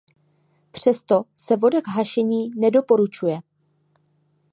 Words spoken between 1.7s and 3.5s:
k hašení nedoporučuje.